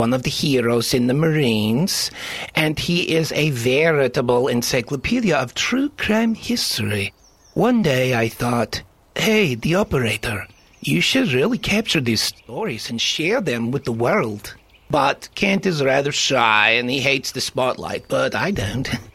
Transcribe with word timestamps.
one 0.00 0.14
of 0.14 0.22
the 0.22 0.30
heroes 0.30 0.94
in 0.94 1.08
the 1.08 1.14
Marines, 1.14 2.10
and 2.54 2.78
he 2.78 3.14
is 3.14 3.30
a 3.32 3.50
veritable 3.50 4.48
encyclopedia 4.48 5.36
of 5.36 5.52
true 5.52 5.90
crime 5.90 6.34
history. 6.34 7.12
One 7.52 7.82
day 7.82 8.14
I 8.14 8.30
thought, 8.30 8.82
hey, 9.14 9.54
the 9.54 9.74
operator, 9.74 10.46
you 10.80 11.02
should 11.02 11.34
really 11.34 11.58
capture 11.58 12.00
these 12.00 12.22
stories 12.22 12.88
and 12.88 12.98
share 12.98 13.42
them 13.42 13.70
with 13.72 13.84
the 13.84 13.92
world. 13.92 14.56
But 14.88 15.28
Kent 15.34 15.66
is 15.66 15.84
rather 15.84 16.12
shy 16.12 16.70
and 16.70 16.88
he 16.88 17.00
hates 17.00 17.32
the 17.32 17.42
spotlight, 17.42 18.06
but 18.08 18.34
I 18.34 18.52
don't. 18.52 18.88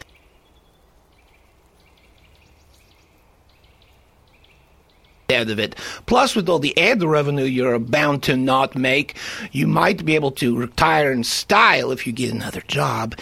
out 5.36 5.50
of 5.50 5.60
it. 5.60 5.76
Plus, 6.06 6.36
with 6.36 6.50
all 6.50 6.60
the 6.60 6.78
ad 6.78 7.04
revenue 7.04 7.44
you're 7.44 7.78
bound 7.80 8.24
to 8.24 8.36
not 8.36 8.76
make, 8.76 9.16
you 9.52 9.68
might 9.68 10.06
be 10.06 10.16
able 10.16 10.32
to 10.32 10.58
retire 10.58 11.12
in 11.12 11.24
style 11.24 11.92
if 11.92 12.08
you 12.08 12.14
get 12.14 12.34
another 12.34 12.62
job. 12.62 13.16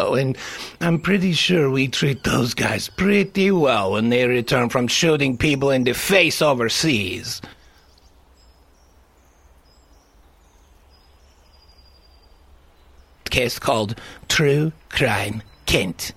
Oh, 0.00 0.14
and 0.14 0.38
I'm 0.80 0.98
pretty 0.98 1.34
sure 1.34 1.68
we 1.68 1.86
treat 1.86 2.24
those 2.24 2.54
guys 2.54 2.88
pretty 2.88 3.50
well 3.50 3.92
when 3.92 4.08
they 4.08 4.26
return 4.26 4.70
from 4.70 4.88
shooting 4.88 5.36
people 5.36 5.70
in 5.70 5.84
the 5.84 5.92
face 5.92 6.40
overseas. 6.40 7.42
Case 13.28 13.58
called 13.58 13.94
True 14.28 14.72
Crime 14.88 15.42
Kent. 15.70 16.12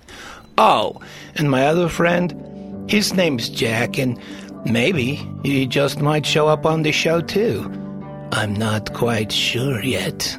Oh, 0.58 1.00
and 1.36 1.48
my 1.48 1.64
other 1.66 1.88
friend, 1.88 2.90
his 2.90 3.14
name's 3.14 3.48
Jack, 3.48 3.98
and 3.98 4.18
maybe 4.64 5.14
he 5.44 5.64
just 5.68 6.00
might 6.00 6.26
show 6.26 6.48
up 6.48 6.66
on 6.66 6.82
the 6.82 6.90
show 6.90 7.20
too. 7.20 7.62
I'm 8.32 8.54
not 8.54 8.92
quite 8.94 9.30
sure 9.30 9.80
yet. 9.80 10.36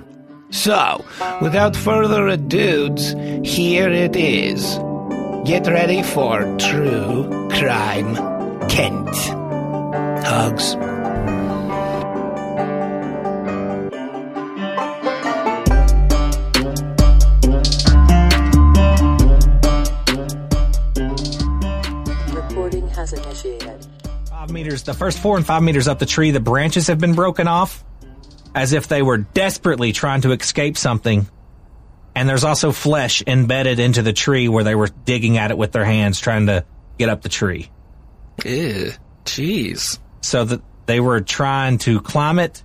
So, 0.49 1.05
without 1.41 1.77
further 1.77 2.27
ado, 2.27 2.93
here 3.45 3.89
it 3.89 4.17
is. 4.17 4.77
Get 5.45 5.65
ready 5.65 6.03
for 6.03 6.41
True 6.57 7.47
Crime 7.53 8.17
Kent. 8.67 9.15
Hugs. 10.25 10.75
Recording 22.55 22.87
has 22.91 23.11
initiated. 23.11 23.85
Five 24.29 24.49
meters, 24.49 24.83
the 24.83 24.93
first 24.93 25.19
four 25.19 25.35
and 25.35 25.45
five 25.45 25.61
meters 25.61 25.89
up 25.89 25.99
the 25.99 26.05
tree, 26.05 26.31
the 26.31 26.39
branches 26.39 26.87
have 26.87 26.97
been 26.99 27.13
broken 27.13 27.49
off 27.49 27.83
as 28.55 28.71
if 28.71 28.87
they 28.87 29.01
were 29.01 29.17
desperately 29.17 29.91
trying 29.91 30.21
to 30.21 30.31
escape 30.31 30.77
something. 30.77 31.27
And 32.15 32.29
there's 32.29 32.45
also 32.45 32.71
flesh 32.71 33.21
embedded 33.27 33.79
into 33.79 34.01
the 34.01 34.13
tree 34.13 34.47
where 34.47 34.63
they 34.63 34.73
were 34.73 34.87
digging 34.87 35.37
at 35.37 35.51
it 35.51 35.57
with 35.57 35.73
their 35.73 35.83
hands 35.83 36.21
trying 36.21 36.45
to 36.45 36.63
get 36.97 37.09
up 37.09 37.23
the 37.23 37.29
tree. 37.29 37.69
Ew. 38.45 38.93
Jeez. 39.25 39.99
So 40.21 40.45
that 40.45 40.61
they 40.85 41.01
were 41.01 41.19
trying 41.19 41.79
to 41.79 41.99
climb 41.99 42.39
it 42.39 42.63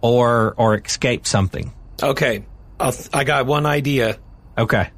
or 0.00 0.54
or 0.56 0.74
escape 0.74 1.26
something. 1.26 1.70
Okay, 2.02 2.46
I'll, 2.80 2.94
I 3.12 3.24
got 3.24 3.44
one 3.44 3.66
idea. 3.66 4.18
Okay. 4.56 4.90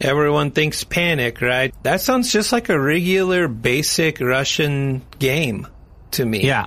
Everyone 0.00 0.50
thinks 0.50 0.84
panic, 0.84 1.40
right? 1.40 1.74
That 1.82 2.00
sounds 2.00 2.32
just 2.32 2.52
like 2.52 2.68
a 2.68 2.78
regular, 2.78 3.48
basic 3.48 4.20
Russian 4.20 5.02
game 5.18 5.66
to 6.12 6.24
me. 6.24 6.44
Yeah. 6.44 6.66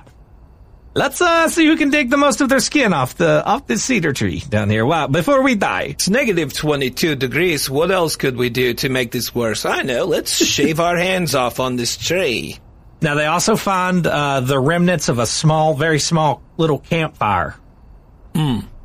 Let's 0.94 1.20
uh, 1.20 1.48
see 1.48 1.66
who 1.66 1.76
can 1.76 1.92
take 1.92 2.10
the 2.10 2.16
most 2.16 2.40
of 2.40 2.48
their 2.48 2.58
skin 2.58 2.92
off 2.92 3.14
the 3.16 3.44
off 3.44 3.66
this 3.68 3.84
cedar 3.84 4.12
tree 4.12 4.40
down 4.40 4.68
here. 4.68 4.84
Wow! 4.84 5.06
Before 5.06 5.42
we 5.42 5.54
die, 5.54 5.82
It's 5.90 6.08
negative 6.08 6.52
22 6.52 7.14
degrees. 7.14 7.70
What 7.70 7.92
else 7.92 8.16
could 8.16 8.36
we 8.36 8.50
do 8.50 8.74
to 8.74 8.88
make 8.88 9.12
this 9.12 9.32
worse? 9.32 9.64
I 9.64 9.82
know. 9.82 10.06
Let's 10.06 10.34
shave 10.44 10.80
our 10.80 10.96
hands 10.96 11.36
off 11.36 11.60
on 11.60 11.76
this 11.76 11.96
tree. 11.96 12.58
now 13.00 13.14
they 13.14 13.26
also 13.26 13.54
find 13.54 14.04
uh, 14.06 14.40
the 14.40 14.58
remnants 14.58 15.08
of 15.08 15.20
a 15.20 15.26
small, 15.26 15.74
very 15.74 16.00
small 16.00 16.42
little 16.56 16.78
campfire 16.80 17.54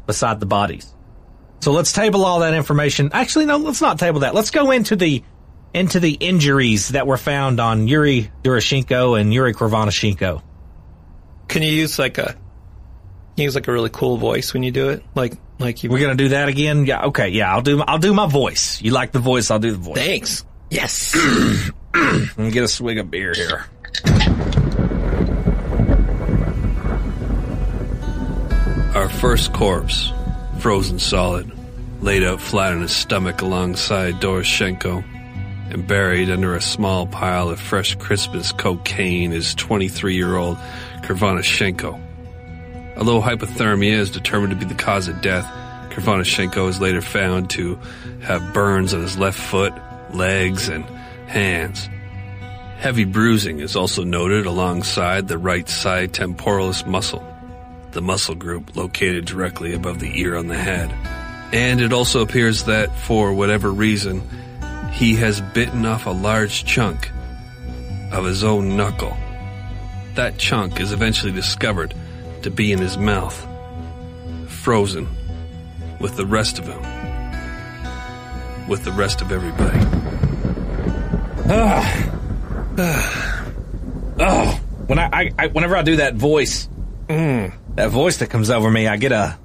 beside 0.05 0.39
the 0.39 0.45
bodies. 0.45 0.93
So 1.63 1.72
let's 1.72 1.94
table 1.94 2.25
all 2.25 2.41
that 2.41 2.53
information. 2.53 3.12
Actually, 3.13 3.46
no, 3.46 3.56
let's 3.56 3.79
not 3.79 3.97
table 3.97 4.19
that. 4.19 4.35
Let's 4.35 4.51
go 4.51 4.72
into 4.72 4.97
the 4.97 5.24
into 5.74 6.01
the 6.01 6.12
injuries 6.12 6.90
that 6.90 7.07
were 7.07 7.16
found 7.16 7.62
on 7.62 7.88
Yuri 7.88 8.29
Doroshenko 8.44 9.18
and 9.19 9.34
Yuri 9.34 9.53
Krivonischenko. 9.53 10.41
Can 11.47 11.62
you 11.62 11.72
use 11.72 11.97
like 11.97 12.18
a 12.18 12.35
use 13.38 13.56
like 13.56 13.69
a 13.69 13.72
really 13.72 13.90
cool 13.90 14.18
voice 14.18 14.53
when 14.53 14.62
you 14.62 14.72
do 14.72 14.90
it? 14.90 15.03
Like 15.16 15.38
like 15.57 15.81
you 15.84 15.90
We're 15.90 16.01
gonna 16.01 16.16
do 16.16 16.29
that 16.29 16.50
again. 16.50 16.85
Yeah. 16.85 17.06
Okay. 17.06 17.29
Yeah. 17.29 17.53
I'll 17.53 17.62
do. 17.62 17.81
I'll 17.81 17.97
do 17.97 18.13
my 18.13 18.28
voice. 18.28 18.81
You 18.81 18.91
like 18.91 19.13
the 19.13 19.19
voice? 19.19 19.50
I'll 19.50 19.59
do 19.59 19.72
the 19.72 19.78
voice. 19.78 19.95
Thanks. 19.95 20.45
Yes. 20.69 21.16
Let 21.95 22.38
me 22.38 22.51
get 22.51 22.66
a 22.66 22.68
swig 22.68 22.97
of 22.97 23.09
beer 23.09 23.34
here. 23.34 23.66
Our 28.95 29.07
first 29.07 29.53
corpse, 29.53 30.12
frozen 30.59 30.99
solid, 30.99 31.51
laid 32.01 32.23
out 32.23 32.41
flat 32.41 32.73
on 32.73 32.81
his 32.81 32.95
stomach 32.95 33.41
alongside 33.41 34.15
Doroshenko 34.15 35.03
and 35.69 35.87
buried 35.87 36.29
under 36.29 36.55
a 36.55 36.61
small 36.61 37.07
pile 37.07 37.49
of 37.49 37.59
fresh 37.59 37.95
Christmas 37.95 38.51
cocaine 38.51 39.31
is 39.31 39.55
23 39.55 40.15
year 40.15 40.35
old 40.35 40.57
Krivonischenko. 41.01 41.99
Although 42.97 43.21
hypothermia 43.21 43.93
is 43.93 44.11
determined 44.11 44.51
to 44.51 44.55
be 44.57 44.65
the 44.65 44.79
cause 44.79 45.07
of 45.07 45.21
death, 45.21 45.45
Krivonischenko 45.91 46.69
is 46.69 46.79
later 46.79 47.01
found 47.01 47.49
to 47.51 47.75
have 48.21 48.53
burns 48.53 48.93
on 48.93 49.01
his 49.01 49.17
left 49.17 49.39
foot, 49.39 49.73
legs, 50.13 50.69
and 50.69 50.85
hands. 51.27 51.89
Heavy 52.77 53.05
bruising 53.05 53.59
is 53.59 53.75
also 53.75 54.03
noted 54.03 54.45
alongside 54.45 55.27
the 55.27 55.37
right 55.37 55.67
side 55.67 56.13
temporalis 56.13 56.85
muscle, 56.85 57.25
the 57.93 58.01
muscle 58.01 58.35
group 58.35 58.75
located 58.75 59.25
directly 59.25 59.73
above 59.73 59.99
the 59.99 60.19
ear 60.19 60.35
on 60.35 60.47
the 60.47 60.57
head. 60.57 60.91
And 61.53 61.79
it 61.81 61.93
also 61.93 62.21
appears 62.21 62.63
that, 62.63 62.97
for 62.97 63.33
whatever 63.33 63.71
reason, 63.71 64.21
he 64.91 65.15
has 65.15 65.39
bitten 65.41 65.85
off 65.85 66.05
a 66.05 66.11
large 66.11 66.65
chunk 66.65 67.11
of 68.11 68.25
his 68.25 68.43
own 68.43 68.75
knuckle. 68.75 69.15
That 70.15 70.37
chunk 70.37 70.79
is 70.79 70.91
eventually 70.91 71.31
discovered 71.31 71.93
to 72.41 72.51
be 72.51 72.71
in 72.71 72.79
his 72.79 72.97
mouth, 72.97 73.47
frozen 74.47 75.07
with 75.99 76.15
the 76.15 76.25
rest 76.25 76.59
of 76.59 76.65
him, 76.65 76.81
with 78.67 78.83
the 78.83 78.91
rest 78.91 79.21
of 79.21 79.31
everybody. 79.31 79.79
Oh, 84.19 84.59
when 84.87 84.99
I, 84.99 85.09
I, 85.11 85.31
I 85.37 85.47
whenever 85.47 85.75
I 85.75 85.81
do 85.81 85.97
that 85.97 86.15
voice, 86.15 86.67
mm, 87.07 87.53
that 87.75 87.89
voice 87.89 88.17
that 88.17 88.29
comes 88.29 88.50
over 88.50 88.69
me, 88.69 88.88
I 88.88 88.97
get 88.97 89.11
a 89.11 89.38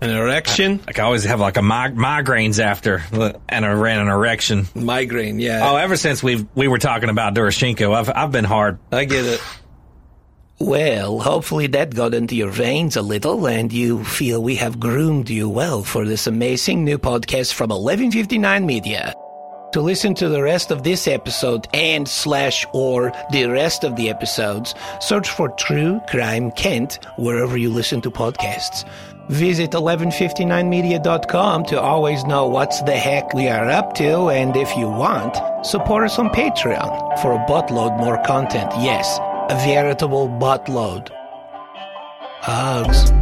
An 0.00 0.10
erection, 0.10 0.80
like 0.86 0.98
I 0.98 1.02
always 1.04 1.24
have 1.24 1.40
like 1.40 1.56
a 1.56 1.62
mig- 1.62 1.94
migraines 1.96 2.58
after 2.58 3.02
and 3.48 3.64
I 3.66 3.72
ran 3.72 3.98
an 4.00 4.08
erection. 4.08 4.66
migraine. 4.74 5.38
Yeah, 5.40 5.60
Oh, 5.70 5.76
ever 5.76 5.96
since 5.96 6.22
we 6.22 6.46
we 6.54 6.68
were 6.68 6.78
talking 6.78 7.10
about 7.10 7.34
Doroshenko, 7.34 7.94
I've 7.94 8.10
I've 8.14 8.32
been 8.32 8.44
hard. 8.46 8.78
I 8.90 9.04
get 9.04 9.24
it. 9.26 9.40
Well, 10.58 11.20
hopefully 11.20 11.68
that 11.68 11.94
got 11.94 12.12
into 12.12 12.36
your 12.36 12.50
veins 12.50 12.96
a 12.96 13.02
little 13.02 13.46
and 13.46 13.72
you 13.72 14.04
feel 14.04 14.42
we 14.42 14.56
have 14.56 14.78
groomed 14.78 15.30
you 15.30 15.48
well 15.48 15.82
for 15.82 16.04
this 16.04 16.26
amazing 16.26 16.84
new 16.84 16.98
podcast 16.98 17.54
from 17.54 17.70
1159 17.70 18.66
Media. 18.66 19.14
To 19.72 19.80
listen 19.80 20.14
to 20.14 20.28
the 20.28 20.42
rest 20.42 20.72
of 20.72 20.82
this 20.82 21.06
episode 21.06 21.68
and 21.72 22.08
slash 22.08 22.66
or 22.72 23.12
the 23.30 23.44
rest 23.46 23.84
of 23.84 23.94
the 23.94 24.10
episodes, 24.10 24.74
search 25.00 25.30
for 25.30 25.48
True 25.50 26.00
Crime 26.08 26.50
Kent 26.50 26.98
wherever 27.16 27.56
you 27.56 27.70
listen 27.70 28.00
to 28.00 28.10
podcasts. 28.10 28.84
Visit 29.28 29.70
1159media.com 29.70 31.64
to 31.66 31.80
always 31.80 32.24
know 32.24 32.48
what's 32.48 32.82
the 32.82 32.96
heck 32.96 33.32
we 33.32 33.46
are 33.46 33.70
up 33.70 33.94
to 33.94 34.28
and 34.30 34.56
if 34.56 34.76
you 34.76 34.88
want, 34.88 35.36
support 35.64 36.02
us 36.02 36.18
on 36.18 36.30
Patreon 36.30 37.20
for 37.22 37.32
a 37.32 37.46
buttload 37.46 37.96
more 37.98 38.20
content. 38.26 38.72
Yes, 38.78 39.20
a 39.50 39.54
veritable 39.64 40.28
buttload. 40.28 41.10
Hugs. 42.42 43.12